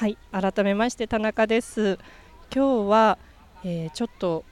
[0.00, 1.98] はい改めまして田中です。
[2.50, 3.18] 今日は、
[3.62, 4.46] えー、ちょっと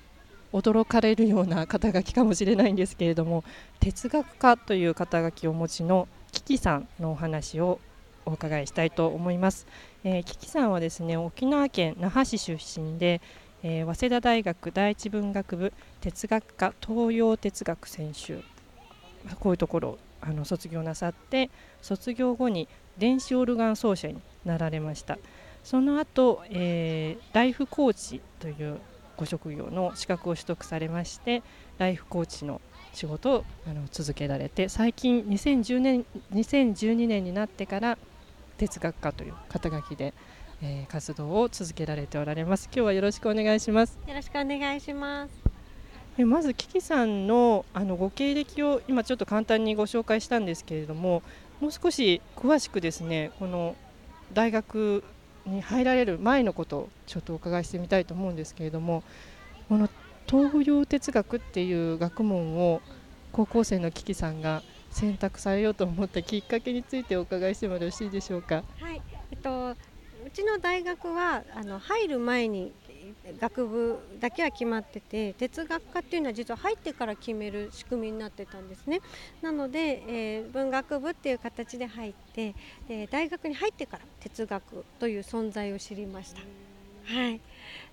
[0.52, 3.44] 驚かれるような肩書きかもしれないんですけれども
[3.81, 7.81] 哲学家という肩書きをお持ちのキキさんのお話を
[8.27, 9.66] お伺いしたいと思います、
[10.04, 13.22] えー、キキさんはですね沖縄県那覇市出身で、
[13.62, 15.72] えー、早稲田大学第一文学部
[16.02, 18.42] 哲学科東洋哲学専修。
[19.40, 21.48] こういうところあの卒業なさって
[21.80, 22.68] 卒業後に
[22.98, 25.18] 電子オルガン奏者になられました。
[25.64, 28.79] その後、えー、ライフコーチという
[29.17, 31.43] ご職業の資格を取得されまして
[31.79, 32.61] ライフコーチの
[32.95, 37.98] 仕事をあの続けられて最近2010年2012年になってから
[38.57, 40.15] 哲学家という肩書きで、
[40.62, 42.67] えー、活動を続けられておられます。
[42.67, 43.98] 今日はよろしくお願いします。
[44.06, 45.48] よろしくお願いします。
[46.19, 51.23] えまずキキさんのあのご経歴を今ちょっと簡単にご紹介したんですけれども
[51.61, 53.77] もう少し詳しくですねこの
[54.33, 55.05] 大学
[55.48, 59.03] に入られる前のことをちょっとお伺いしてみたいと思うんですけれども
[59.69, 59.89] この
[60.27, 62.81] 東洋哲学っていう学問を
[63.33, 68.62] 高校生のキキさんが選択されようと思ったきっかけについてお伺いしてもよろしいでしょうか？
[68.81, 69.77] はい、えっとう
[70.33, 72.73] ちの大学はあの入る前に
[73.41, 79.01] 学部だけは決まってて哲学科っていうのは実は入ってから決める仕組みになってたんですね
[79.42, 82.55] なので、えー、文学部っていう形で入って、
[82.89, 86.41] えー、大学に入ってから哲学という存在を知りました。
[87.05, 87.41] はい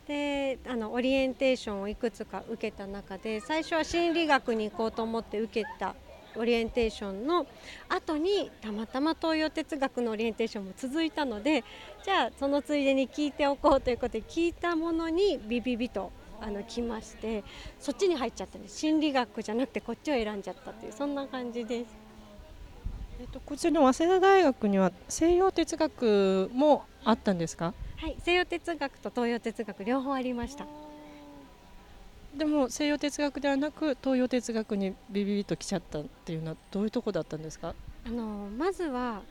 [0.07, 5.95] であのオリエンテーションをいくつか受けた中で最初は心理学に行こうと思って受けた
[6.37, 7.45] オリエンテーションの
[7.89, 11.63] 後にたまたま東洋哲学のオリエンテーションも続いたので
[12.03, 16.11] じゃあそのついでに聞いておこうということで聞いたものにビビビと
[16.41, 17.43] あの来まして
[17.79, 22.05] そっちに入っちゃったんです心理学じゃなくてこっちを選んじゃったというそんな感じです。
[23.17, 27.73] えっと、こちらの早稲田大学には西洋哲学もあったんですか？
[27.95, 30.65] はい西洋哲学と東洋哲学両方ありました。
[32.37, 37.73] でも西洋哲学ではなく東洋哲学にビビビと来ちゃったっていうのはどういうとこだったんですか？
[38.05, 39.21] あのまずは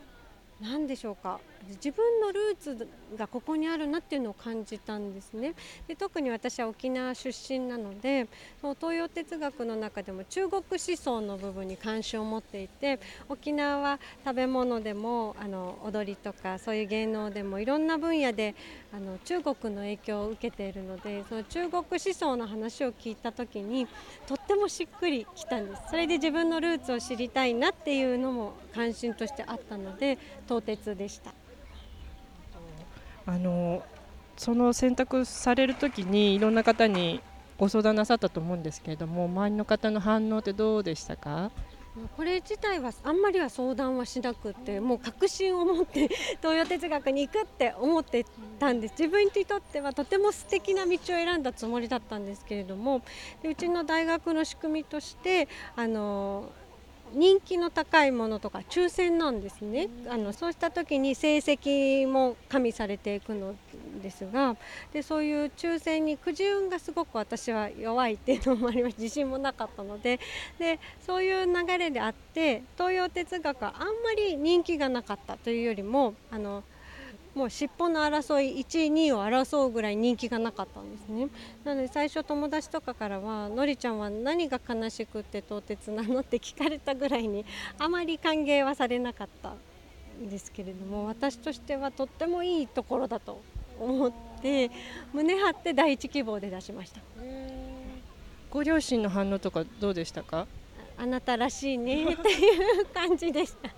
[0.64, 1.38] 何でしょうか？
[1.68, 5.54] 自分のルーツがここにあるなっていうのを感じたんですね。
[5.86, 8.26] で特に私は沖縄出身なので
[8.60, 12.98] その東洋哲学の中でも中国思想の部分に関心を持っていて
[13.28, 18.54] 沖縄は食べ物でもあの踊りとかそういう芸能でもいろんな分野で
[18.92, 23.86] あの中国の影響を受けているのでその中国思想の話を聞いた時に
[24.26, 25.82] とってもしっくりきたんです。
[25.90, 31.32] それで自分のルーツを知りたいなっていうのも関心としてあったので東鉄でした。
[33.26, 33.82] あの
[34.36, 37.20] その選択される時にいろんな方に
[37.56, 41.50] ご相談なさったと思うんですけれども周りの方の反応ってどうでしたか？
[42.16, 46.08] これ自体はあんまりは相談はしなくてもう確信を持って
[46.42, 48.26] 東洋哲学に行くって思って
[48.58, 53.00] たんです自分にとってはとても素敵な道を選んだつもりだったんですけれども
[53.44, 56.50] うちの大学の仕組みとしてあの
[57.14, 59.88] 人気の高いものとか抽選なんですね。
[60.08, 63.54] あのそうした時に成績も加味されていくの
[64.02, 64.56] ですが
[64.92, 70.20] でそういう抽選にくじ運がすごく私は弱いっていうのもありまして自信もなかったので。
[70.58, 76.64] でそういう流れであって東洋哲学はあんまり人気がなかったというよりもあの
[77.34, 81.28] もう尻尾の争い1位2位を争うぐらい人気がなかったんですね。
[81.64, 87.44] なので最初友達とかからは「のりちゃんは何が悲しくって東鉄なの?」って聞かれたぐらいに
[87.78, 89.54] あまり歓迎はされなかった
[90.20, 93.40] んですけれども私としてはとってもいいところだと
[93.80, 94.70] 思って
[95.12, 97.00] 胸張って第一希望で出しました。
[98.48, 100.46] ご両親の反応とかどうでしたか
[100.96, 103.70] あなたらしいねっていう感じでした。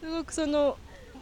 [0.00, 0.78] すごくその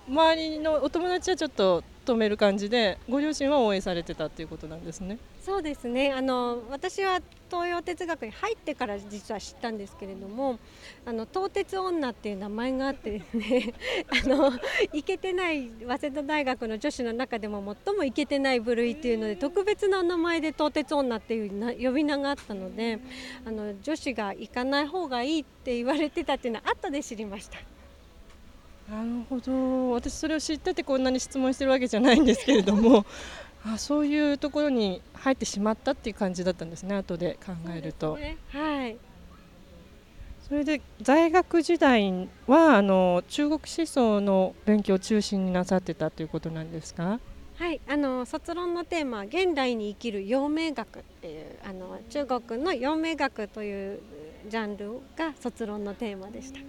[0.08, 5.18] 周りのお友達はちょっと止める感じでご両親は応援されてたっていうことなんですね。
[5.42, 7.20] そうですねあの私は
[7.50, 10.58] 東洋哲学に入ってから実は知ったんですけれども
[11.06, 13.72] あの東鉄女っていう名前があってですね
[14.24, 14.52] あの
[14.92, 22.98] イケてない早稲田大学の女子の中でも最もイケてない部類っていうので特別な名前で東鉄女っていう呼び名があったので
[23.44, 27.77] あの女子が行かない方がいいって言われてたっていうのは後で知りました。
[28.90, 29.90] なるほど。
[29.92, 33.04] 私それを知っててこんなに質問してるわけじゃないんですけれども。
[33.66, 38.16] あそういうところに入ってしまったっていう感じだったんですね後で考えると。
[38.16, 38.96] ね、はい。
[40.48, 47.20] それで在学時代はあの中国思想の勉強を中心になさってたということなんですか？
[47.56, 47.80] はい。
[47.88, 54.00] あの卒論のテーマは現代に生きる陽明学っていうあの中国の陽明学という
[54.48, 56.60] ジャンルが卒論のテーマでした。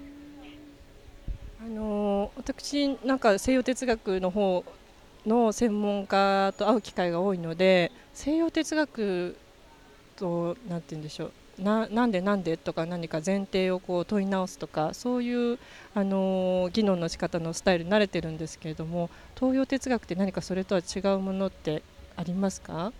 [1.61, 4.63] あの私なんか西洋哲学の方
[5.25, 9.35] の専門家と会う機会が多いので西洋哲学
[10.15, 11.31] と何て言うんでしょう。
[11.61, 15.59] ななんでなんでとか何か前提をこう問い直すとかそういう、
[15.93, 21.83] あの議論の仕方のスタイルに慣れてるんですけれども東洋哲学って何かそれとは違うものって
[22.15, 22.93] ありますか？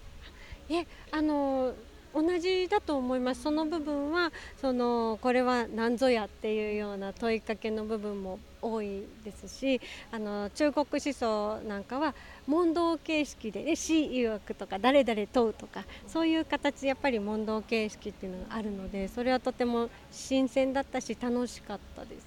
[0.70, 1.74] えあの
[2.14, 3.44] 同じだと思います。
[3.44, 9.80] その部分はそのこれは何ぞやっていうような問いかけの部分も多いですし
[10.12, 12.14] あの中国思想なんかは
[12.46, 22.26] 問答形式で、ね、死曰くとか誰々問うとかそういう形やっぱり問答形式っていうのがあるのでそれはとても新鮮だったし楽しかったです。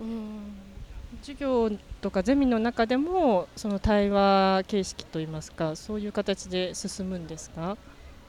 [0.00, 0.52] うん。
[1.22, 1.70] 授業
[2.00, 7.76] とかゼミの中でもその対話形式といいますかそういう形で進むんですか？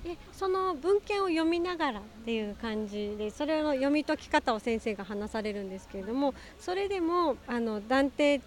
[0.03, 8.41] でその文献を読みながらっていう感じでそれの読み解き方を先生が話されるんですけれどもそれでもあの断定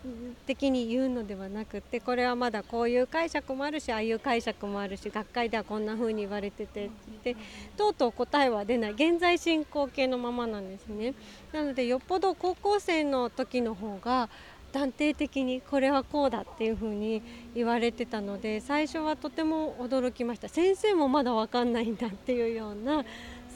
[0.47, 6.91] 的に言うのではなくてこれはまだこういう解釈もあるしああいう解釈もあるし学会ではこんな風に言われてて
[7.23, 7.37] で
[7.77, 11.15] とうとう答えは出ない現在進行形のままなんですね。
[11.53, 14.29] なのでよっぽど高校生の時の方が
[14.75, 17.23] 断定的にこれはこうだっていうふうに
[17.55, 23.05] 言われてたので最初はとても驚きました先生もまだ分かんないんだっていうような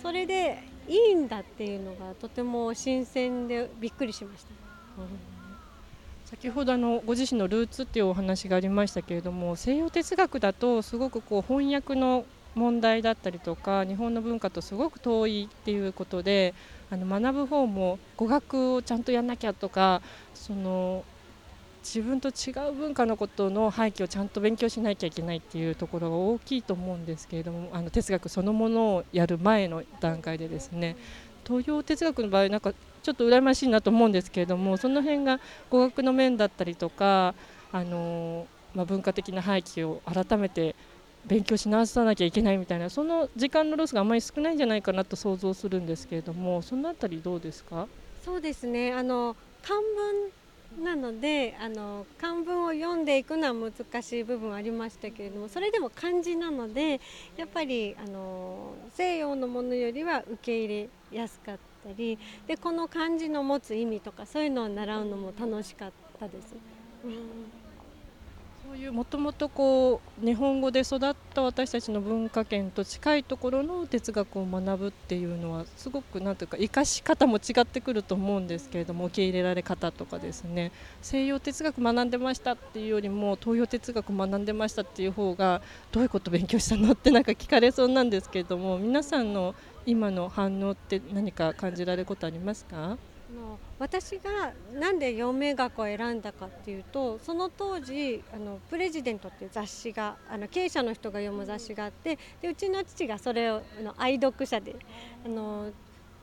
[0.01, 4.51] それでいいんだっていうのがとても新鮮でびっくりしました。
[6.25, 12.27] 先ほどあのご自身のルーツっていうお話がありましたけれども西洋哲学だとすごくこう翻訳の
[12.59, 16.55] 問題だったりとか日本の文化とすごく遠いっていうことで
[16.91, 20.03] あの学ぶ方も語学をちゃんとやんなきゃとか
[20.35, 21.05] その
[21.83, 30.97] 自分と違う文化のことの背景をちゃんと勉強しなきゃいけないっていうところが大きいと思うんですけれどもあの哲学そのものをやる前の段階でですね
[31.47, 32.73] 東洋哲学の場合なんか
[33.03, 35.41] ちょっと羨ましいなと思うんですけれどもその辺が
[35.71, 37.35] 語学の面だったりとか
[37.73, 40.75] あの、まあ、文化的な背景を改めて
[41.29, 47.87] 勉強し直さなきゃいけないみたいなその時間のロスがあまり少ないんじゃないかなと想像するんですけれどもそのあたりどうですか？
[48.25, 48.93] そうですね。
[48.93, 49.79] あの漢
[50.77, 57.01] 文なのであの漢文を読んでいくのは難しい部分はありましたけれどもそれでも漢字なので
[57.37, 66.55] やっぱりあの西洋のものよりは受け入れやすかったりでこの漢字の持つ意味とかそういうのを習うのも楽しかったです。
[67.05, 67.68] うん
[68.69, 80.71] そういうもともとこう日本語で育った私たちの文化圏と近いところの哲学を学ぶっていうのはすごくなんというか生かし方も違ってくると思うんですけれども受け入れられ方とかですね。
[81.01, 89.55] 西洋哲学学んでましたっていうよりも東洋哲学学んでましたっていう方がどういうこと勉強したのってなんか聞かれそうなんですけれども皆さんの
[89.87, 92.99] 今の反応って何か感じられることありますか？
[93.79, 104.75] 私がなんで陽明学を選んだかっていうとその当時あのプレジデントっていう雑誌があの経営者の人が読む雑誌があってでうちの父がそれをあの愛読者で
[105.25, 105.71] あの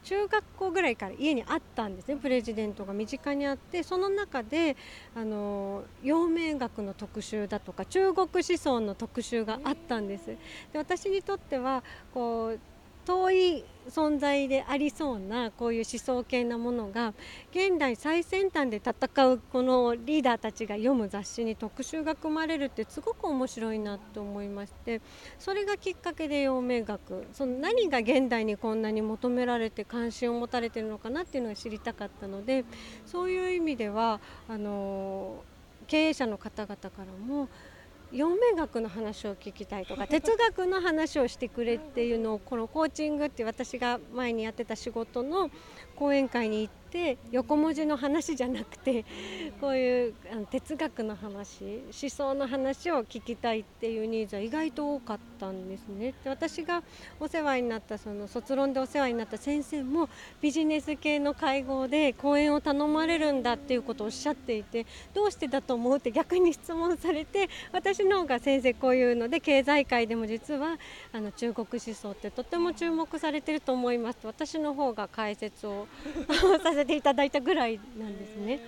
[0.04, 4.78] 中学校ぐらいから家にあったんですねプレジデントが身近にあってその中で
[5.16, 10.28] あの陽明学の特集だとか中国思想の特集があったんです。
[10.28, 10.38] で
[10.76, 12.60] 私にとってはこう
[13.06, 17.14] 遠い存在でありそうなこういう思想系なものが
[17.52, 25.02] 現代最先端で戦うこのリーダーたちが読む雑誌に特集が組まれるってすごく面白いなと思いまして
[25.40, 32.66] それがきっかけで陽明学その何が現代にこんなに求められて関心を持たれてるのかなっていうのが知りたかったので
[33.06, 35.44] そういう意味ではあの
[35.88, 37.48] 経営者の方々からも
[38.16, 45.52] 陽明学の話を聞きたいとか 哲学の話をしてくれっていうのをこのコーチングって私が前にやってた仕事の
[45.98, 46.85] 講演会に行って
[47.32, 49.06] 横文字の話じゃなくて
[49.62, 50.14] こういう
[50.52, 56.14] 哲学の話思想の話を聞きたいっていうニーズは意外と多かったんですね。
[56.24, 56.84] で私が
[57.20, 60.10] お世話になったその卒論でお世話になった先生も
[60.42, 70.78] ビジネス系の会合で講演を頼まれるんだっていうことをおっしゃっていてどうしてだと思うって逆に質問されて私の方が先生こういうので経済界でも実は
[71.12, 75.88] あの中国思想ってとても注目されてると思いますと私の方が解説を
[76.64, 78.60] させていただいたぐらいなんですね。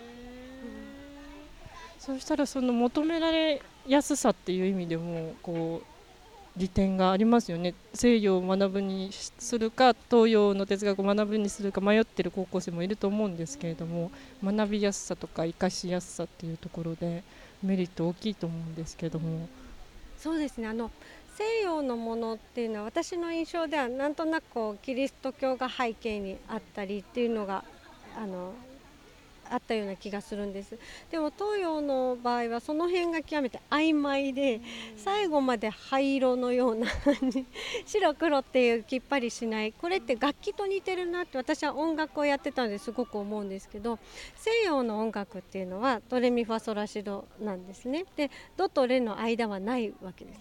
[1.99, 14.09] そうしたらその求められやすさっていう意味でもこう利点がありますよね西洋を学ぶにするか東洋の哲学を学ぶにするか迷ってる高校生もいると思うんですけれども
[14.43, 17.23] 学びやすさとか生かしやすさっていうところで
[17.61, 19.47] メリット大きいと思うんですけども。
[20.17, 20.89] そうですねあの
[21.37, 27.63] 西洋のものっていうのは私の印象ではなんとなくこうキリスト教が背景にあったりっていうのが
[28.17, 28.53] あの
[29.49, 30.77] あったような気がするんです。
[31.09, 34.59] でも東洋の場合はその辺が極めて曖昧で
[34.97, 36.87] 最後まで灰色のような
[37.85, 39.71] 白黒っていうきっぱりしない。
[39.71, 43.99] これって楽器と似てるなって私は音楽をやってたのですごく思うんですけど
[44.35, 48.03] 西洋の音楽っていうのはドレミファソラシドなんですね。
[48.17, 50.39] でドとレの間はないわけです。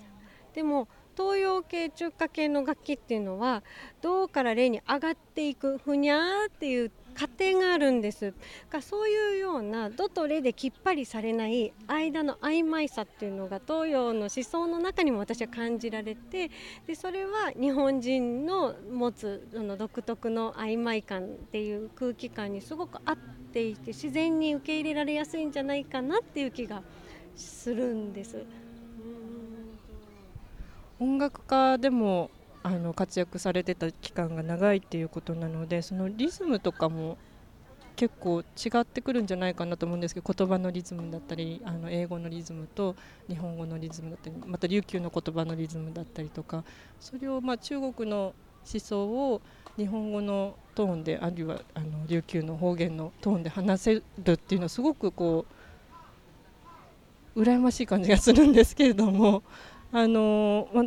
[0.53, 3.63] でも東洋系中華系の楽器っていうのは
[4.03, 8.35] 銅からレに上がっていくふにゃーっていう過程があるんです
[8.71, 16.51] がそういうようなドとレできっぱりされない間の曖昧さっていうのが東洋の思想の中にも私は感じられて
[16.87, 23.17] でそれは日本人の持つその独特の曖昧感っていう空気感にすごく合っ
[23.53, 26.83] ていて自然に受け入れられやすいんじゃないかなっていう気が
[27.35, 28.45] するんです。
[30.99, 32.31] 音楽家でも
[32.67, 37.17] あの活躍されてた期間が長いっていうことなのでそのリズムとかも
[37.95, 38.45] 結構違
[38.81, 42.97] ってくるんじゃないかなと思うんですけど言葉のリズムだったりあの英語のリズムと
[43.29, 46.65] 日本語のリズムだったりまた琉球の言葉のリズムだったりとか
[46.99, 48.35] それをま中国の
[48.69, 49.41] 思想を
[49.77, 55.47] 日本語のトーンであるいはあの琉球の方言のトーンで話せるっていうのはすごくこ
[57.37, 59.45] う羨ましい感じがするんですけれども
[59.93, 60.85] あのま、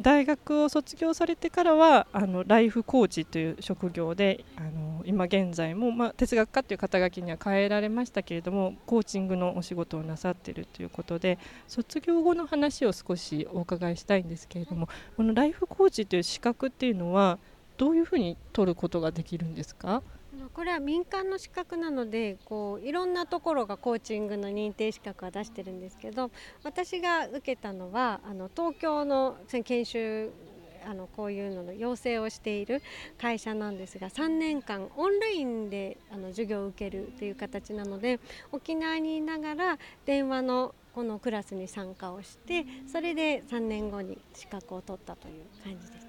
[0.00, 17.38] 大学を卒業されてからはあのライフコーチという職業であの今現在も、ま哲学家という肩書きには変えられましたけれどもコーチングのお仕事をなさっているということで卒業後の話を少しお伺いしたいんですけれどもこのライフコーチという資格っていうのは
[17.76, 20.02] どういうふうに取ることができるんですか？
[20.48, 26.30] これは民間の資格なのでこういろんなところがコーチングの認定資格は出してるんですけど
[26.62, 30.30] 私が受けたのはあの東京の研修
[30.86, 32.82] あのこういうのの養成をしている
[33.18, 38.20] 会社なんですが3年間オンラインであの授業を受けるという形なので
[38.52, 46.07] 沖縄にいながら電話のこのクラスに参加をしてそれで3年後に資格を取ったという感じです。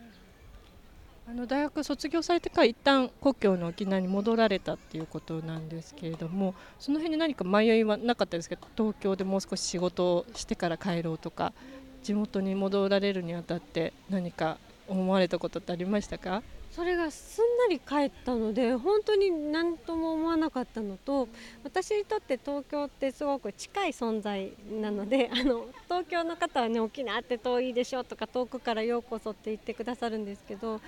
[1.29, 11.53] あの大学卒業されてから一旦故郷の沖縄に戻られたっていうことなんですけれどもその辺に何か迷いはなかったですけど東京でもう少し仕事をしてから帰ろうとか
[12.01, 14.57] 地元に戻られるにあたって何か
[14.88, 16.41] 思われたことってありましたか？
[16.79, 21.27] それがすんなり帰ったので本当に何とも思わなかったのと
[21.62, 30.79] 私にとって東京ってすごく近い存在なのであの東京の方はね沖縄って遠いでしょとか遠くからようこそって言ってくださるんですけど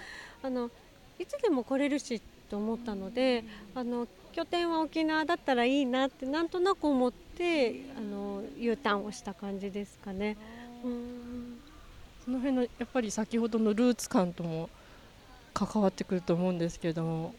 [0.42, 0.72] あの
[1.20, 3.44] いつでも来れるしと思ったので
[3.76, 10.38] あの拠点は沖縄だったらいいなってなんとなく思ってあの U ターンをした感じですかね。
[10.86, 11.60] うん
[12.24, 14.70] その辺のやっぱり先ほどのルーツ感とも
[15.54, 17.34] 関わってくると思うんですけれども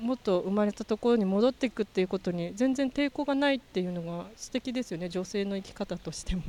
[0.00, 6.42] もっと生まれたところに戻っていくっていうことに全然抵抗がないっていうのが素敵ですよね女性の生き方としても。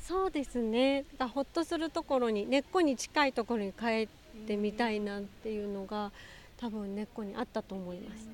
[0.00, 4.08] そうですねだほっとするところに根っこに近いところに帰っ
[4.46, 6.10] てみたいなっていうのが
[6.56, 8.28] 多分根っこにあったと思います。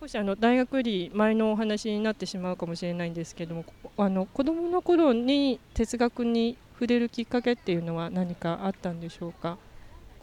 [0.00, 3.64] 少しあの大学より前のお話になってしまうかもしれないんですけども
[3.98, 9.58] あの子どもの頃に哲学に触れるきっかけっていうのは何かあったんでしょうか？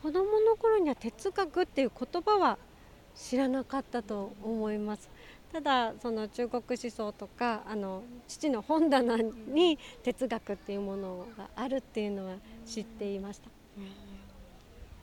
[0.01, 2.58] 子どもの頃には哲学っていう言葉は
[3.16, 5.10] 知らなかったと思います。
[5.51, 12.36] ただその中国思想とかあの父の本棚に哲学っていうものがあるっていうのは
[12.66, 13.50] 知っていました、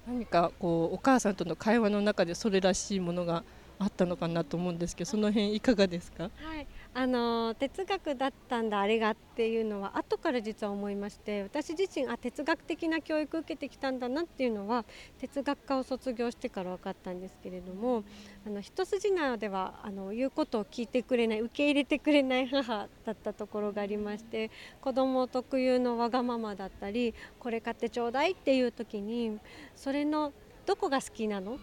[0.07, 3.43] 何かこうお母さんとの会話の中でそれらしいものが
[3.79, 14.85] あったのかなと思うんですけどその辺いかがですか、はいあの哲学だったんだあれがっていうのは後から実は思いまして私自身あ哲学的な教育を受けてきたんだなっていうのは
[15.19, 18.05] 哲学科を卒業してから分かったんですけれども
[18.47, 29.41] あの一筋縄ではあの言うことを聞いてくれない受け入れてくれない母だったところがありまして子供特有のわがままだったりこれ買ってちょうだいっていう時に
[29.75, 30.33] それの
[30.65, 31.59] どこが好きなの？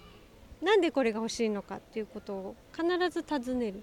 [0.61, 3.81] なんでこれが欲しいのかっていうことを必ず尋ねる。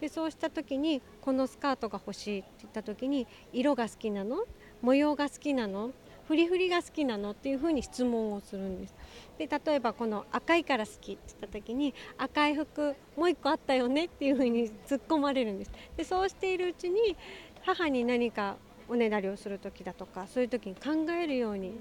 [0.00, 4.44] でそうした時にこのスカートが欲しいって言った時に色が好きなの？
[4.80, 5.90] 模様が好きなの？
[6.28, 7.32] フリフリが好きなの？
[7.32, 8.94] っていうふうに質問をするんです。
[9.38, 15.70] で例えばこの赤いから好きって言った時に赤い服もう1個あったよねっていうふうに突っ込まれるんです。
[15.96, 17.16] でそうしているうちに
[17.62, 18.56] 母に何か
[18.88, 21.72] おねだりをする時だとかそういう時に考えるように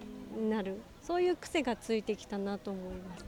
[0.49, 0.81] なる。
[1.01, 3.25] そういう癖がついてきたなと思います。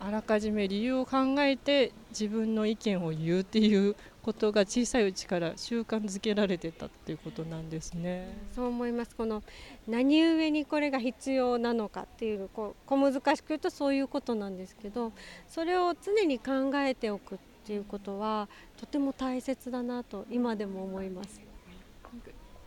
[0.00, 8.34] あらかじめ理由を考えて自分の意見を言うっていうことが小さいうちから習慣づけられてたっていうことなんですね。
[8.54, 9.42] そう思いますこの
[9.86, 15.12] 何故にこれが必要なのかっていうこう小難しく言うとそういうことなんですけど
[15.48, 21.40] それを常に考えておくっていうことはとても大切だなと今でも思います。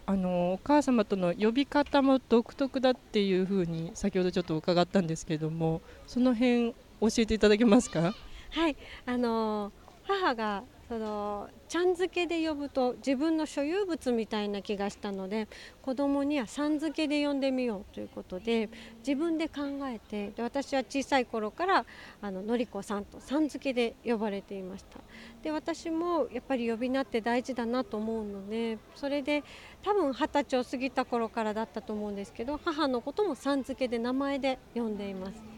[0.06, 6.76] あのお母様との呼び方も独特だっていうふうに先ほどちょっと伺ったんですけれどもその辺
[7.10, 8.14] 教えていただけますか？
[8.52, 8.76] はい。
[9.06, 9.72] あの
[10.04, 15.48] 母がそのちゃん付けで呼ぶと自分の所有物みたいな気がしたので
[15.82, 18.70] 子供にはさん付けで呼んでみようということで
[19.00, 21.86] 自分で考えてで私は小さい頃から
[22.22, 25.00] あののりこさんとさん付けで呼ばれていました。
[25.42, 29.44] で私もやっぱり呼び名って大事だなと思うのでそれで
[29.84, 35.53] 多分二十歳を過ぎた頃からだったと思うんですけど母のこともさん付けで名前で呼んでいます。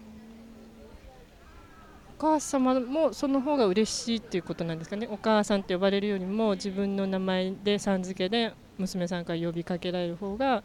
[2.18, 5.08] お母様もその方が嬉しいっていうことなんですかね。
[5.12, 10.64] お母さんって呼ばれるよりも自分の名前でさん付けで娘さんから呼びかけられる方が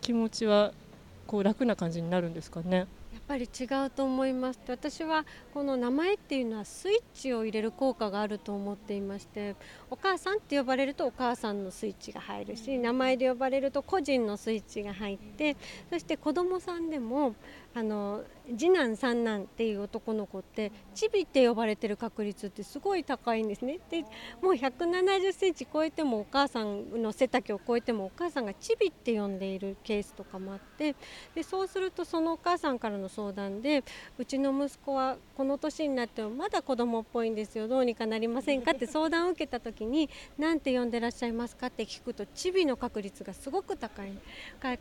[0.00, 0.72] 気持ちは
[1.26, 2.86] こう楽な感じになるんですかね。
[3.12, 9.54] やっぱり違うと思います私はこの名前っていうのはスイッチを入れる効果があると思っていまして
[9.90, 15.56] お母さんって呼ばれるとお母さんのスイッチが入るし名前で呼ばれると個人のスイッチが入って
[15.90, 17.34] そして子供さんでも
[17.74, 18.22] あの
[18.58, 23.78] 次男三男っていう男の子ってチビって呼ばれてる確率ってすごい高いんですね。
[23.88, 24.02] で
[24.42, 30.94] もう170センチ超えてもお母さんの背丈を超えてもお母さんがチビって呼んでいるケースとかもあって
[31.34, 33.84] でそうするとそのお母さんからの相談で
[34.18, 44.12] うちの息子はこの年になってもまだ子供っぽいんですよどうにかなりませんかって相談を受けた時に何て呼んでらっしゃいますかって聞くとチビの確率がすごく高い。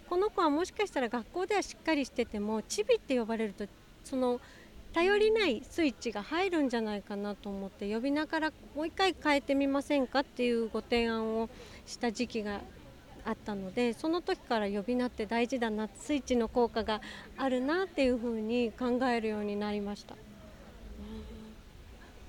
[0.10, 3.66] この子はもしかしたら学校ではしっかりしててもチビって呼ばれると
[4.04, 4.40] その
[4.94, 11.50] 頼りないスイッチが入るんじゃないかなと思って呼び名からもう一回変えてみませんかっていうご提案を
[11.86, 12.60] した時期が
[13.24, 17.02] あったのでその時から呼び名って大事だなスイッチの効果が
[17.38, 20.16] あるなっていうふうに考えるようになりました。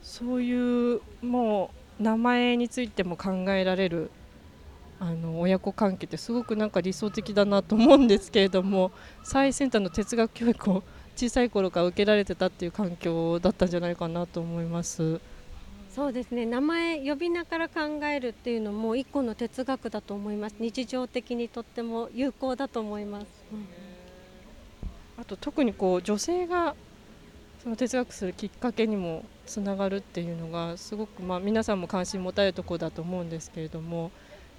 [0.02, 4.10] そういうもう名前についても考えられる
[5.02, 8.92] あの親子関係ってすごくなんか理想的だなと思うんですけれども
[9.24, 10.84] 最先端の哲学教育を
[11.16, 15.20] 小さい頃から受けられてたっていう環境だったんじゃないかなと思います。
[15.90, 16.46] そうですね。
[16.46, 20.56] 名前呼び名から考えるっていうのも一個の哲学だと思います。
[20.60, 23.66] 日常的にとっても有効だと思います、うん、
[25.20, 26.76] あと特にこう女性が
[27.62, 34.12] その哲学するきっかけにもつながるっていうのがすごくまあ皆さんも関心持たれるところだと思うんですけれども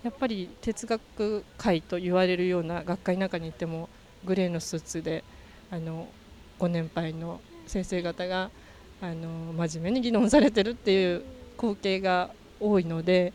[0.04, 3.88] やっぱり哲学界と言われるような学会の中に行っても
[4.26, 5.24] グレーのスーツで
[5.72, 6.08] あの
[6.60, 8.50] ご年配の先生方が
[9.02, 11.24] あの真面目に議論されてるっていう
[11.58, 13.34] 光景が多いので、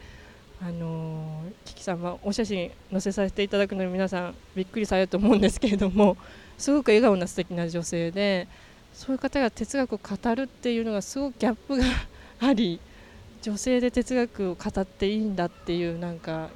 [0.63, 6.17] あのキキさんはお写真載せさせていただくのに皆さんびっくりされると思うんですけれども
[6.57, 8.49] すごく笑顔な素敵な女性で
[8.93, 11.85] そういう方が哲学を語るっていうのがすごくギャップが
[12.41, 12.81] あり
[13.49, 16.51] 女性で哲学を語っていいんだっていうなんか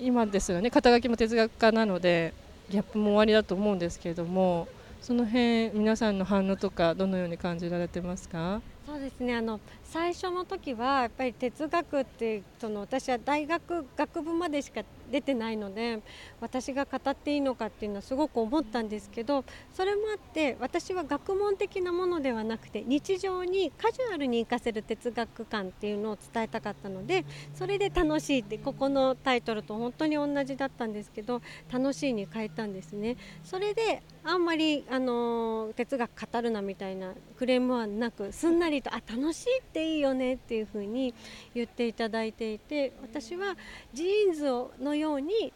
[0.00, 2.32] 今ですよね肩書きも哲学家なので
[2.70, 4.68] ギャップも終わりだと思うんですけれども。
[5.02, 8.62] その辺皆さんの反応とかどのように感じられてますか？
[8.86, 16.00] そうですねあの最初の時はやっぱり哲学ってその私は大学学部までしか出てないので
[16.40, 19.44] 私が語っていいのかっていうのはすごく思ったんですけど
[19.74, 33.16] それもあって私は学問的なものではなくて日常にカジュアルに活かせる哲学観っていうのを伝えたかったのでそれで楽しいってここのタイトルと本当に同じだったんですけど楽しいに変えたんですね。
[33.44, 41.12] それであんまりあの哲学語るなみたいなクレームはなくすんなりとあ楽しいっていいよねっていうふうに
[41.54, 43.56] 言っていただいていて私は
[43.92, 44.44] ジーンズ
[44.80, 45.52] のように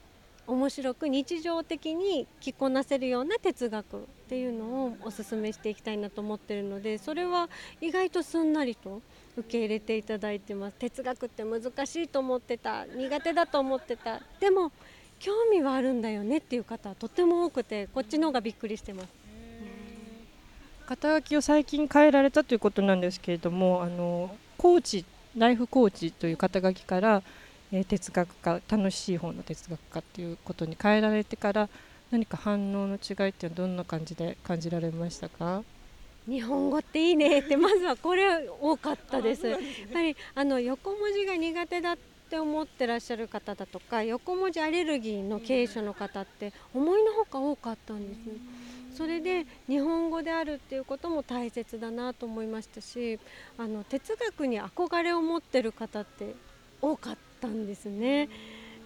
[0.47, 7.49] 面白く日常的に着こなせるような哲学っていうのをおすすめしていきたいなと思ってるのでそれは
[7.81, 9.03] 意外とすんなりと
[9.37, 10.77] 受け入れていただいてます。
[10.79, 14.21] 哲学って難しいと思ってた苦手だと思ってた。
[14.41, 14.73] でも
[15.19, 19.09] 興味はあるんだよねっていう方はとても多くてこっちの方がびっくりしてます。
[20.87, 25.05] 肩書きを最近変えられたということなんですけれどもあのコーチ
[25.37, 27.23] ライフコーチという肩書きから、
[27.73, 31.69] えー、哲学家楽しい方の哲学家っていうことに変えられてから
[32.11, 35.65] 何か反応の違いってどんな感じで感じられましたか？
[36.29, 39.47] 日本語っていいねってまずはこれ多かったです。
[39.47, 39.61] やっ
[39.93, 41.97] ぱりあの横文字が苦手だっ
[42.31, 48.35] て思ってらっしゃる方だとか横文字アレルギーの経営者の方って思いのほか多かったんですね。
[48.97, 53.21] それで日本語であるっていうことも大切だなと思いましたし
[53.59, 56.35] あの哲学に憧れを持ってる方って
[56.81, 58.29] 多かったたんですね。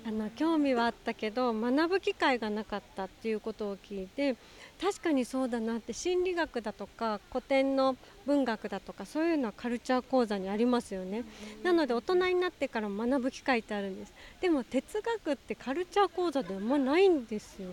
[0.07, 4.35] あの興味はあったけど学ぶ機会がなかったっていうことを聞いて
[4.81, 11.25] 確かにそうだなって心理学だとか古典の文学だとかそういうのはカルチャー講座にありますよね。
[11.63, 14.15] なので大人になってから学ぶ機会ってあるんです。
[14.41, 17.69] でも哲学ってカルチャー講座であんまないんですよ。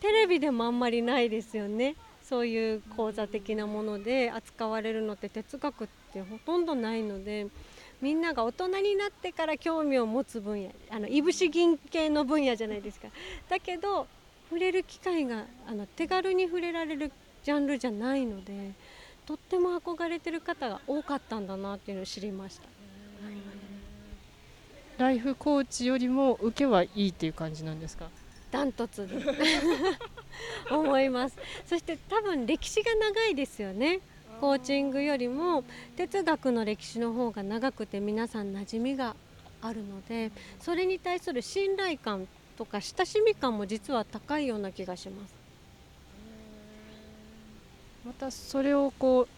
[0.00, 1.94] テレビでもあんまりないですよね。
[2.24, 7.46] そういう講座的なもので扱われるのって哲学ってほとんどないので
[8.02, 13.08] みんなが大人になってから興味を持つ分野あのいぶし銀系の分野じゃないですか。
[13.48, 14.06] だけど
[14.50, 17.10] 触れる機会があの手軽に触れられる
[17.44, 18.72] ジャンルじゃないので
[19.24, 22.64] とっても憧れてる方が多かったんだなっていうのを知りました、
[24.98, 28.08] ライフコーチよりも受けはいいっていう感じなんですか？
[28.50, 29.14] ダントツで。
[30.70, 31.36] 思います。
[31.66, 34.00] そして多分歴史が長いですよね
[34.42, 35.62] コーチングよりも
[35.96, 39.14] 哲学の歴史の方が長くて皆さん馴染みが
[39.60, 42.26] あるのでそれに対する信頼感
[42.58, 45.34] とか親しみ感も実は高いような気がします。
[48.04, 49.28] またそれをこう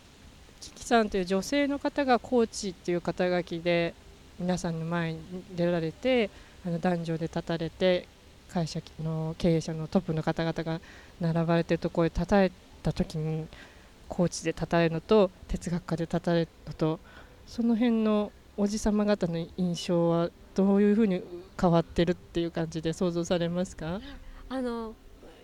[0.62, 3.92] キキさんという女性の方がコーチっていう肩書きで
[4.38, 5.20] 皆さんの前に
[5.54, 6.30] 出られて
[6.66, 8.08] あの男女で立たれて
[8.48, 10.80] 会社の経営者のトップの方々が
[11.20, 12.50] 並ばれてるところで立たれ
[12.82, 13.46] た時に
[14.08, 17.00] コーチで立たれるのと哲学家で立たれるのと
[17.46, 21.22] その辺のおじ様方の印象はどういうふうに
[21.60, 24.00] 変わってるっていう感じで想像されますか？
[24.48, 24.94] あの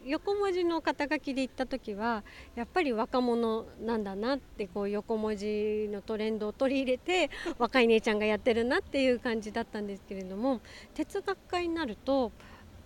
[0.07, 2.23] 横文字の肩書きで言った時は
[2.55, 10.61] やっぱり若者なんだなってこう横文字のトレンドを取り入れて若い姉ちゃんがやってるなっていう感じだったんですけれども
[10.95, 12.33] 哲学家になると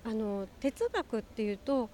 [0.04, 1.88] あの哲学っていうと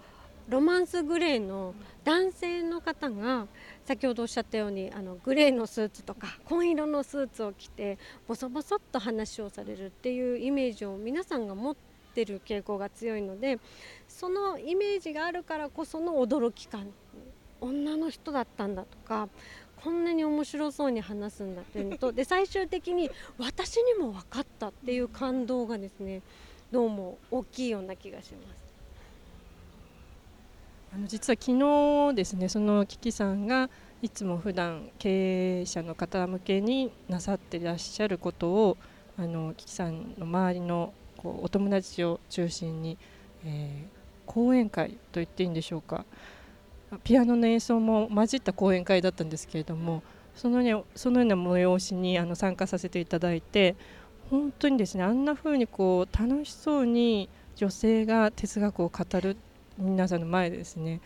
[0.51, 3.47] ロマンスグレーの男性の方が
[3.85, 11.77] 先ほどおっしゃったようにあのグレーのスーツとか紺色のスーツを着てボソボソっと話をされるっていうイメージを皆さんが持っ
[12.15, 13.61] てる傾向が強いので
[14.09, 16.89] そのイメージがあるからこその驚き感
[17.61, 19.29] 女の人だったんだとか
[19.85, 23.09] こんなに面白そうに話すんだっていうのとで最終的に
[23.39, 26.23] 私にも分かったっていう感動がですね
[26.73, 28.70] どうも大きいような気がします。
[30.93, 31.57] あの実は昨
[32.11, 33.71] 日ですねそのキキさんが
[34.03, 38.77] いつも普段経営者の方向けになさっていらっしゃることを
[39.17, 42.99] あのキキさんの周りのこうお友達を中心に、
[43.45, 43.89] えー、
[44.27, 46.05] 講演会と言っていいんでしょうか。
[47.05, 50.03] ピアノの演奏も混じった講演会だったんですけれども
[50.35, 53.77] その,、ね、そのような催しにあの参加させていただいて
[54.29, 59.37] 本当にですねあんな風にこう楽しそうに女性が哲学を語る
[59.81, 61.01] 皆さんの前ですね。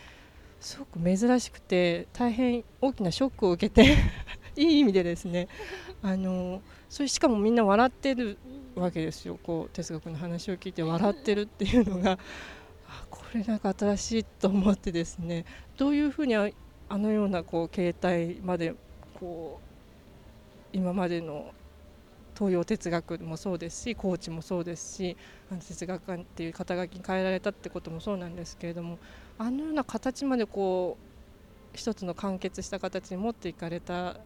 [0.61, 3.97] すごく珍しくて大変大きなショックを受けて
[4.57, 5.47] いい意味でですね
[6.03, 8.39] あのそれしかもみんな笑ってる
[8.75, 9.39] わけですよ。
[9.43, 12.19] こう哲学の話を聞いて笑ってるっていうのが
[13.11, 15.45] これなんか新しいと思ってですね
[15.77, 16.51] どういうふうにあ
[16.91, 18.75] のようなこう携帯まで
[19.21, 19.61] こ
[20.73, 21.53] う今までの
[22.37, 25.16] 東洋哲学もそうですしコーチもそうですし
[25.66, 28.99] 哲学館っていう肩書きに変えられたってこともそうなんですけれども
[29.38, 34.16] あのような形までこう一つの完結した形に持っていかれたっ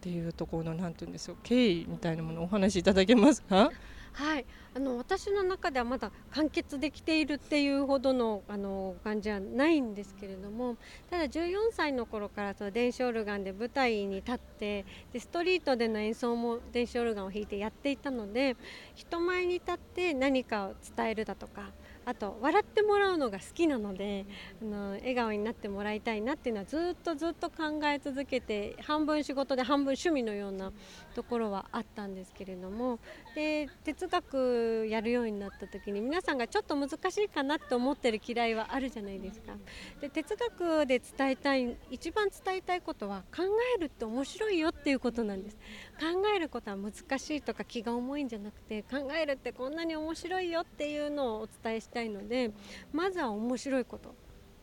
[0.00, 3.70] ていうところの何て言うんですよ経緯みたいなものをお話しいただけますか？
[4.12, 4.46] はい。
[4.74, 10.76] あの私の中ではまだ完結できているっていうほどのあの感じはないんですけれども
[11.08, 18.56] ただ14歳の頃からその電子オルガンで舞台に立ってでストリートでの演奏も電子オルガンを弾いてやっていたので
[18.94, 21.74] 人前に立って何かを伝えるだとか
[22.10, 24.26] あと笑ってもらうのが好きなので
[24.60, 30.72] あの笑顔になってもらいたいなっていうのはずっとずっと考え続けて半分仕事で半分趣味のような
[31.14, 32.98] ところはあったんですけれども
[33.36, 39.52] で哲学やるようになった時に皆さんがちょっと難しいかなって思ってる嫌いはあるじゃないですか。
[40.00, 43.44] で哲学で伝えたい一番伝えたいことは考
[43.76, 45.56] えるって面白いよっていうことなんです。
[46.00, 52.50] 考えることは難しいとか気が重いんじゃなくて考えるってこんなに面白いよっていうのをお伝えしたいので
[52.90, 54.14] まずは面白いこと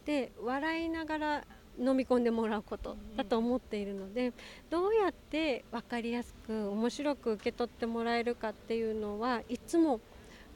[0.04, 1.44] で笑いながら
[1.80, 4.34] 飲み込んでもらうことだと思っているので
[4.72, 10.00] どうやって分かりやすく面白く受け取ってもらえるかっていうのはいつも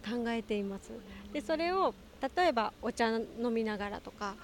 [0.04, 0.92] 考えています。
[1.32, 1.94] でそれを
[2.36, 4.36] 例えばお茶飲みながらとか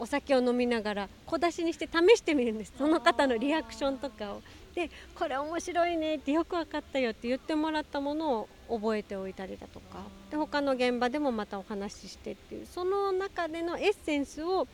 [0.00, 2.72] お酒を飲みながら小出しにして試してみるんです。
[2.76, 4.42] その方のリアクションとかを。
[4.74, 9.98] でこれ面白いねってよく分かったよって言ってもらったものを覚えておいたりだとか。
[10.30, 12.66] で他の現場でもまたお話ししてっていう。
[12.66, 14.66] その中でのエッセンスを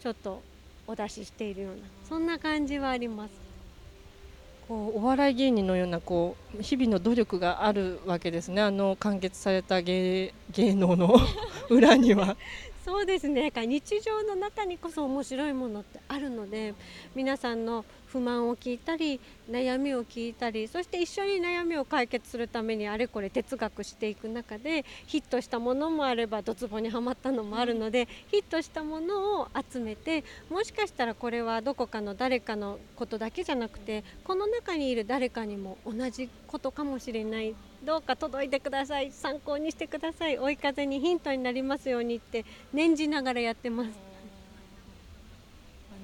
[0.00, 0.42] ちょっと
[0.88, 1.82] お出ししているような。
[2.08, 3.44] そんな感じはあります。
[4.66, 8.60] こうお笑い芸人のようなこう日々の努力があるわけですね。
[8.60, 11.14] あの完結された芸芸能の
[11.70, 12.36] 裏には。
[12.84, 13.50] そうですね。
[13.50, 16.74] 日常の中にこそ面白いものってあるので
[17.14, 19.20] 皆さんの不満を聞いたり
[19.50, 39.12] 悩みを聞いたりそして一緒に悩みを解決するためにあれこれ哲学していく中でヒットしたものもあればドツボにはまったのもあるのでヒットしたものを集めてもしかしたらこれはどこかの誰かのことだけじゃなくてこの中にいる誰かにも同じことかもしれないどうか届いてください。
[39.12, 40.38] 参考にしてください。
[40.38, 43.90] 追い風にヒントになりますようにって念じながらやってます。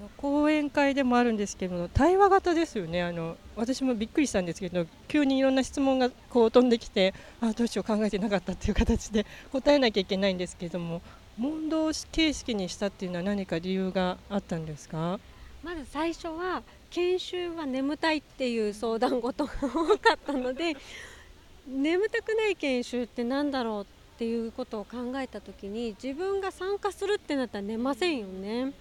[0.00, 3.02] の講演会でもあるんですけど対話型ですよね。
[3.02, 11.02] あの私もびっくりしたんですけど急にいろんな質問がこう飛んできてあどうしよう考えてなかったっていう形で答えなきゃいけないんですけども
[11.36, 15.20] 問答形式にしたっていうのは何か理由があったんですか？
[15.62, 20.74] まず最初は研修は眠たいっていう相談事が多かったので
[21.70, 23.86] 眠たくない研修って何だろうっ
[24.18, 28.72] ていうことを考えた時に自分が参加するってなったら寝ませんよね。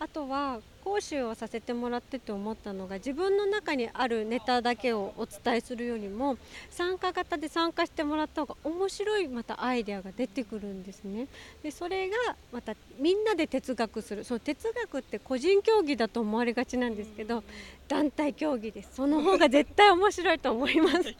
[0.00, 6.38] あとは講師をさせてもらってて思ったのが自分の中にあるネタだけをお伝えするよりも
[6.70, 11.28] 参加型で参加してもらった方が面白いまたアイデアが出てくるんですね。
[11.62, 12.16] でそれが
[12.50, 17.44] またみんなで哲学するその哲学って個人競技だと思われがちなんですけど
[17.86, 21.14] 団体競技ですその方が絶対面白いと思います。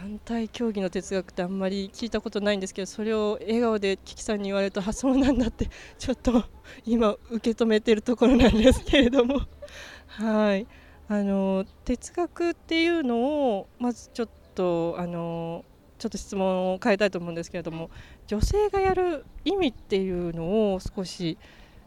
[0.00, 6.44] 団体競技の哲学ってあんまり聞いたことないんですけどそれを笑顔でキキさんに言われるとあそうなんだって ちょっと
[6.86, 9.40] 今受け止めてるところなんですけれども。
[10.06, 10.66] はい。
[11.08, 15.64] あの哲学っていうのをまずちょっとあの
[15.98, 17.90] ちょっと質問を変えたいと思うんですけれども
[18.26, 21.38] 女性がやる意味っていうのを少し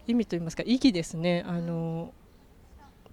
[0.07, 1.45] 意味といいますか意義ですね。
[1.47, 2.13] あの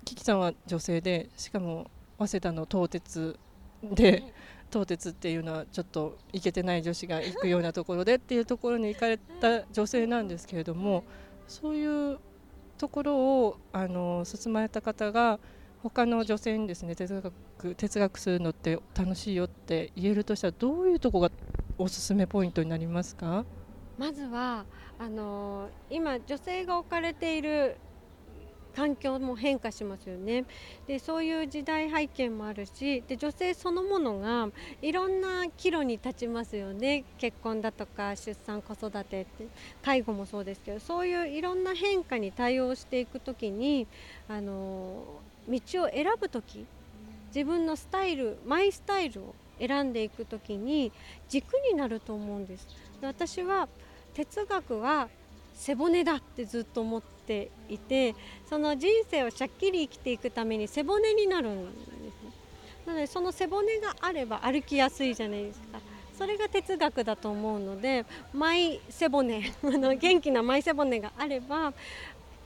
[0.05, 3.39] キキさんは女性でしかも早稲田の東鉄
[3.83, 4.25] で
[4.71, 11.05] 東鉄っていうのはちょっといけてない女子が行くようなところでっていうところに行かれた女性なんですけれども
[11.47, 12.19] そういう
[12.77, 15.39] ところをあの進まれた方が
[15.83, 21.31] 他の女性にですね哲学哲学するのって楽しいよって言えるとしたらどういうとこが
[21.77, 23.45] おすすめポイントになりますか？
[23.97, 24.65] まずは
[24.99, 27.77] あの今女性が置かれている
[28.79, 30.45] 環境も変化しますよね。
[30.87, 37.03] でそういう時代背景もあるしで女性そのものがいろんな岐路に立ちますよね。
[37.19, 39.49] 結婚だとか出産子育てって
[39.83, 43.89] 介護もそうですけどそういういろんな変化に対応していく時に
[44.29, 45.03] あの
[45.49, 46.65] 道を選ぶ時
[47.35, 50.93] 自分のスタイルマイスタイルを選んでいく時に
[51.29, 52.69] 軸になると思うんです。
[53.01, 53.69] で私は
[54.15, 55.09] 哲学は
[55.57, 58.15] 背骨だってずっと思ってていて
[58.49, 61.89] その人生をしゃっきり生きていくために背骨になるんです
[62.87, 65.79] なのでその背骨があれば歩きやすいじゃないですか。
[66.17, 69.53] それが哲学だと思うのでマイ背骨
[70.01, 71.73] 元気なマイ背骨があれば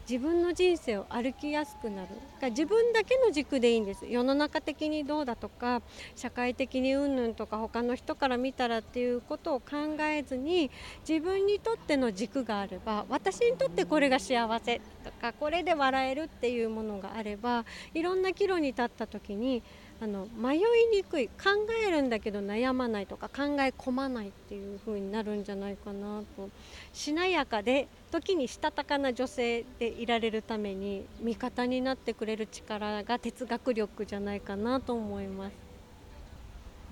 [0.08, 2.08] 自分の人生を歩きやすくなる。
[2.50, 4.04] 自分だけの軸でいいんです。
[4.06, 5.80] 世の中的にどうだとか
[6.16, 10.70] 社会的にうんぬんとか他の人から見たらっていうことを考えずに
[11.08, 19.62] 自分にとっての軸があれば私にとってこれが幸せとかこれで笑えるっていうものがあればいろんな岐路に立った時に
[20.02, 20.60] あの迷い
[20.92, 21.50] にくい考
[21.86, 26.50] えるんだけど悩まないとか考え込まないっていう風になるんじゃないかなと
[26.92, 35.52] しなやかで時にしたたかな女性でいられるために味方になってくれる力が哲学力じゃないかなと思います。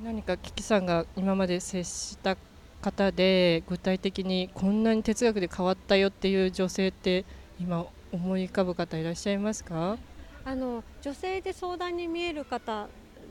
[0.01, 2.37] 何かキキさんが今まで接した
[2.81, 7.25] 方で具体的にこんなに哲学で変わったよっていう女性って
[7.61, 9.99] 今思い浮かぶ方いらっしゃいますか？
[10.42, 12.88] あの女性で相談に見える方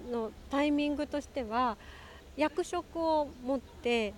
[0.09, 1.77] のタイミングとしては
[2.35, 4.13] 役職を持って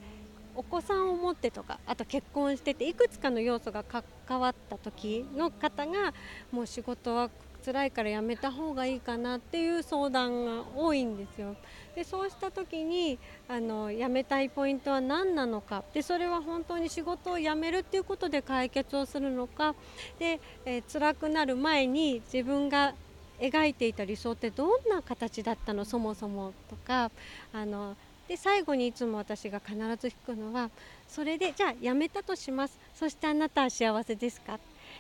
[0.56, 6.14] お子さんを持ってとかあと結婚してていくつかの要素が関わった時の方が
[6.52, 7.30] もう仕事は
[7.64, 11.56] 辛いからやめた方がいいかなっていう相談が多いんですよ。
[11.96, 19.76] でそうした時にあの辞めたいポイントは何なのかでそれは本当に仕事を辞めるっていうことで解決をするのか
[20.18, 22.94] で、えー、辛くなる前に自分が
[23.42, 25.84] 描いていた理想ってどんな形だったの？
[25.84, 27.12] そもそもとか。
[27.52, 30.70] あので最後にいつも私が必ず聞くのは
[31.10, 32.80] それでじゃあ辞めたとします。
[32.96, 34.60] そしてあなたは幸せですか？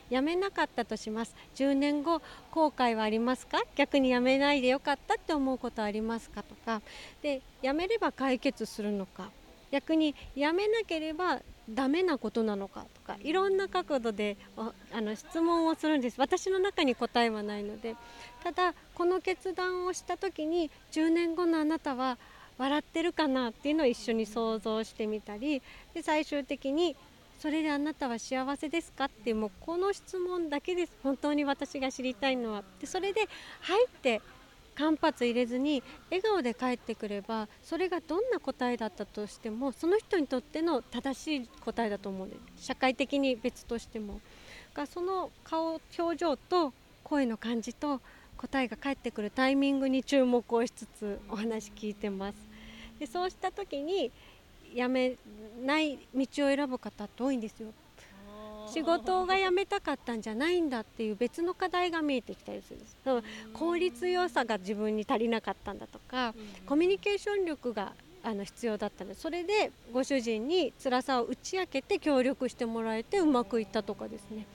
[0.09, 1.33] 辞めなかったとします。
[1.55, 3.61] 10年後後悔はありますか？
[3.75, 6.43] 逆に辞めないでよかったって思うことはありますか？
[6.43, 6.81] とか。
[7.21, 9.29] で辞めれば解決するのか。
[9.71, 11.39] 逆に辞めなければ
[11.73, 16.19] ダメなことなのかとかいろんな角度であの質問をするんです。
[16.19, 17.95] 私の中に答えはないので。
[18.43, 22.17] ただこの決断をした時に10年後のあなたは
[22.57, 25.61] 笑ってるかなっていうのを一緒に想像してみたり
[25.93, 26.95] で最終的に
[27.39, 30.91] それであなたは幸せですかってもうこの質問だけです。
[31.01, 32.63] 本当に私が知りたいのは。
[32.79, 33.27] でそれで
[33.61, 34.21] 入って
[34.75, 42.27] 間髪入れずに笑顔で帰ってくればそれがどんな答えだったとしてもその人にとっての正しい答えだと思う。
[42.27, 44.19] んです社会的に別としても。
[44.73, 46.71] がその顔表情と
[47.03, 47.99] 声の感じと
[48.37, 52.37] 答えが返ってくるタイミングに注目をしつつお話聞いてます。
[52.99, 54.11] でそうした時に
[54.73, 55.17] やめ
[55.63, 57.73] ない道を選ぶ方って多いんですよ。
[58.71, 62.97] 仕事が辞めたかったんじゃないんだっていう別の課題が見えてきたりするんです。
[63.53, 66.33] 効率良さが自分に足りなかったんだとか
[66.65, 74.45] コミュニケーション力があの必要だったのでそれでご主人に辛さを打ち明けて協力してもらえてうまくいったとかですね。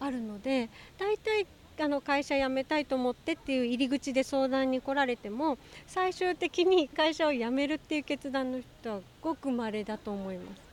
[0.00, 1.46] あるので大体
[1.80, 10.67] あの会社辞めたいと思ってっていう入り口で相談に来られても最終的に会社を辞めるっていう決断の人はごく稀だと思います。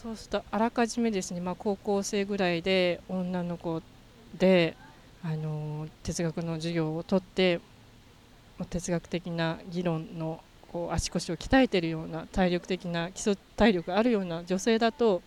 [0.00, 3.82] そうするとあらかじめですね、まあ、高校生ぐらいで女の子
[4.38, 4.76] で
[5.24, 7.60] あの哲学の授業をとって
[8.70, 15.20] 哲学的な議論のこう足腰を鍛えているような体力的な基礎体力があるような女性だと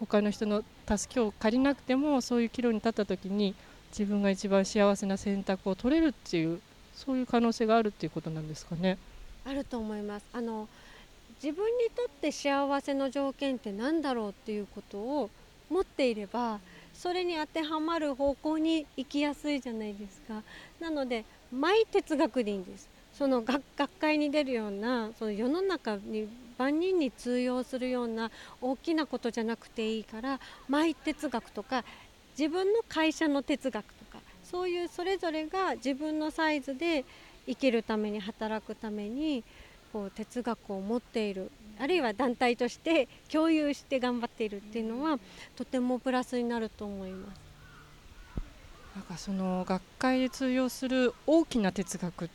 [0.00, 3.54] 他の人の助けを借りなくてもそういう岐路に立った時に
[3.90, 6.60] 自分が一番幸せな選択を取れるっていう
[6.92, 8.98] そういう可能性があるっていうことなんですかね。
[9.44, 10.68] あると思いますあの
[11.42, 15.30] 自分にとって幸せの条件って何だろうっていうことを
[15.70, 16.60] 持っていれば
[16.94, 20.42] それに当てはまる方向に行きやすいじゃないですか。
[20.80, 22.88] なのでマイ哲学でいいんです。
[23.12, 23.62] その学
[23.98, 31.82] 会に出るようなその世の中に万人に通用するような大きなことじゃなくていいからマイ哲学とか
[32.38, 37.04] 自分の会社の哲学とかそういうそれぞれが自分のサイズで
[37.46, 39.42] 生きるために働くために
[39.92, 45.18] こう哲学を持っているあるいは団体として共有して頑張っているっていうのは
[45.56, 47.40] とてもプラスになると思います。
[48.94, 52.30] なんかその学会で通用する大きな哲学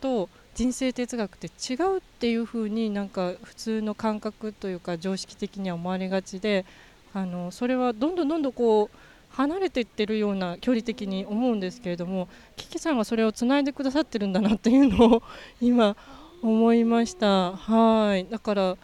[0.00, 6.64] と人生哲学って違うっていうふうになんか普通の感覚というか常識的には思われがちで
[7.12, 8.96] あのそれはどんどんどんどんこう
[9.30, 15.22] 離れていってるような距離的に思うんですけれどもキキさんがそれをつないでくださってるんだなっていうのを
[15.60, 15.94] 今
[16.46, 17.56] 思いました。
[17.56, 18.24] はい。
[18.30, 18.76] だから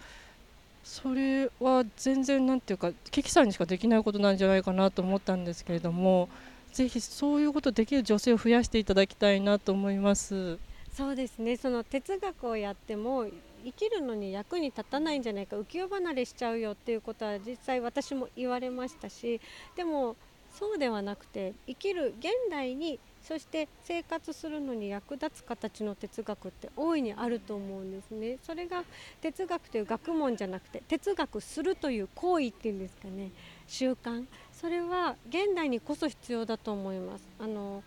[0.82, 6.28] それは全然なんていうかキキさんにしかできないことなんじゃないかなと思ったんですけれども
[6.72, 10.58] ぜひそういうことできる女性を増やしていただきたいなと思います。
[10.92, 11.56] そうですね。
[11.56, 13.26] その哲学をやっても
[13.64, 19.40] 生きるのに役に立たないんじゃないか浮世離れしちゃうよっていうことは実際私も言われましたし
[19.76, 20.16] でも
[20.52, 28.38] そうではなくて生きる現代にそして生活するのに役立つ形の哲学って大いにあると思うんですね。
[28.42, 28.84] それが
[29.20, 33.30] 哲学という学問じゃなくて哲学するという行為っていうんですかね。
[33.66, 34.26] 習慣。
[34.52, 37.28] それは現代にこそ必要だと思います。
[37.38, 37.82] あの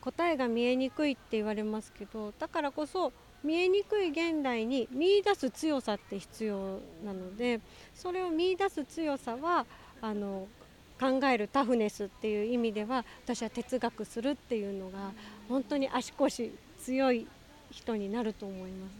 [0.00, 7.60] 答えが見えにくいって言われますけどだからこそ見えにくい現代に見いだす強さって必要なので
[7.94, 9.66] それを見いだす強さは
[10.00, 10.48] あの
[11.00, 15.12] 考えるタフネスっていう意味では私は哲学するっていうのが
[15.48, 17.26] 本当に足腰強い
[17.70, 18.92] 人になると思います。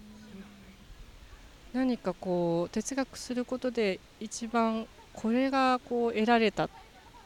[1.72, 6.68] 何かこう哲学することで一番これがこう得られた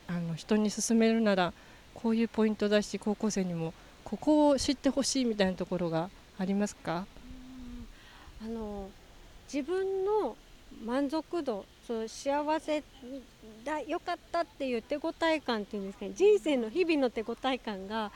[0.06, 1.52] あの人に勧めるなら
[1.94, 3.72] こういうポイントだし高校生にも
[4.04, 7.06] ここを知ってほしいみたいなところがありますか？
[8.44, 8.90] あの
[9.50, 10.36] 自分の
[10.82, 12.82] 満足度そう幸せ
[13.64, 16.12] だよかったっていう手応え感っていうんですかね。
[16.14, 18.10] 人生の日々の手応え感が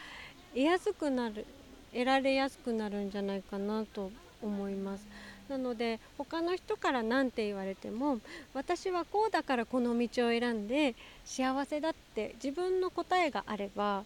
[0.53, 1.47] 得やすくなる
[1.93, 4.11] 得られやすくなるんじゃないかなと
[4.43, 5.07] 思います。
[5.49, 8.21] なので他の人から何て言われても
[8.53, 10.95] 私はこうだからこの道を選んで
[11.25, 14.05] 幸せだって自分の答えがあれば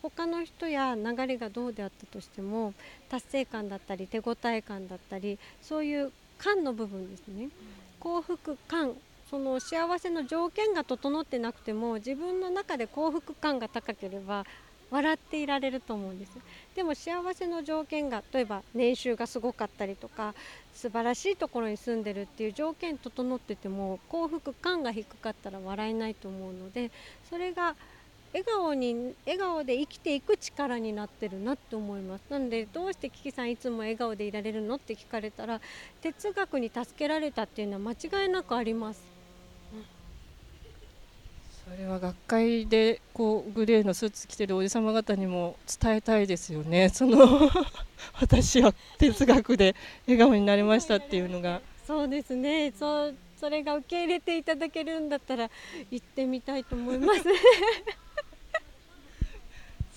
[0.00, 2.72] 他の人や流れがどうであったとしても
[3.10, 7.48] 達成感だったり手応え感だったりそういう感の部分ですね。
[8.00, 8.94] 幸福感
[9.30, 14.44] その幸せの条件が整ってなくても自分の中で幸福感が高ければ
[14.90, 16.32] 笑っていられると思うんです
[16.74, 20.34] でも幸せの条件が例えば年収がすごかったりとか
[20.72, 26.90] 素晴らしいところに住んでるっていう条件整ってても幸福感が低かったら笑えないと思うので
[27.28, 27.76] それが
[28.32, 32.22] 笑顔に笑顔で生きていく力になってるなって思います。
[32.28, 35.60] なのでどうしてキキさんいつも笑顔でいられるのって聞かれたら
[36.02, 39.02] 哲学に助けられたっていうのは間違いなくあります。
[41.64, 46.88] それは学会でこうグレーのスーツ着てるおじ様方にも伝えたいですよね。
[46.88, 47.50] その
[48.20, 49.74] 私は哲学で
[50.06, 51.60] 笑顔になりましたっていうのが。
[51.86, 52.72] そうですね。
[52.72, 55.48] そうそれが受け入れていただけるんだったら
[55.90, 57.22] 行ってみたいと思います。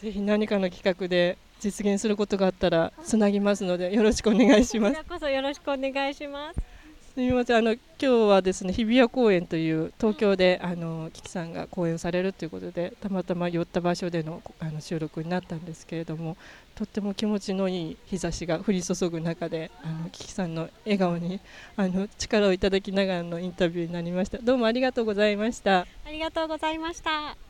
[0.01, 4.95] ぜひ何かの企画で実現することがあったらつなぎますのでよろしくお願いします。
[4.95, 6.70] こちらこそよろしくお願いします
[7.13, 7.57] すみません。
[7.57, 16.37] あの今日はですね日比谷公園という東京であのキキさんが講演されるということでたまたま寄った場所でのあの収録になったんですけれども
[16.73, 21.41] とっても気持ちのいい日差しが降り注ぐ中であのキキさんの笑顔に
[21.75, 24.37] あの力をいただきながらのインタビューになりました。
[24.37, 25.79] どうもありがとうございました。
[25.79, 27.35] ありがとうございました